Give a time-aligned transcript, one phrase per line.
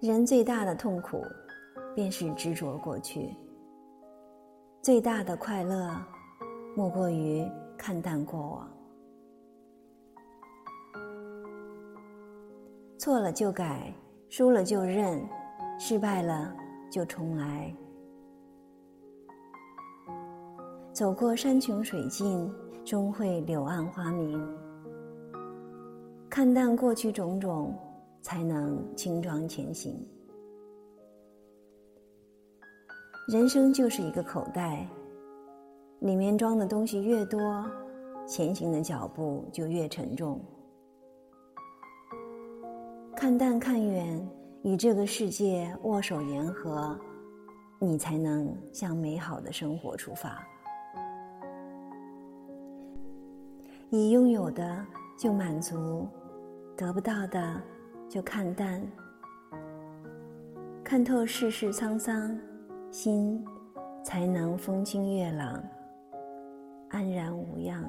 [0.00, 1.22] 人最大的痛苦，
[1.94, 3.36] 便是执着过去；
[4.80, 5.94] 最大的快乐，
[6.74, 8.70] 莫过于看淡过往。
[12.96, 13.92] 错了就改，
[14.30, 15.22] 输了就认，
[15.78, 16.50] 失败了
[16.90, 17.70] 就重来。
[20.94, 22.50] 走过山穷水尽，
[22.86, 24.42] 终会柳暗花明。
[26.30, 27.74] 看淡过去种种，
[28.22, 30.06] 才能轻装前行。
[33.28, 34.88] 人生就是一个口袋，
[36.00, 37.64] 里面装的东西越多，
[38.26, 40.40] 前行的脚步就越沉重。
[43.14, 44.28] 看淡看远，
[44.62, 46.98] 与这个世界握手言和，
[47.78, 50.42] 你才能向美好的生活出发。
[53.90, 54.84] 你拥有的
[55.18, 56.08] 就满足，
[56.76, 57.60] 得不到的
[58.10, 58.82] 就看淡。
[60.82, 62.36] 看透世事沧桑，
[62.90, 63.44] 心
[64.02, 65.62] 才能风清月朗，
[66.88, 67.84] 安然无恙。